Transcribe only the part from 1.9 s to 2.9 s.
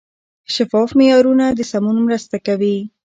مرسته کوي.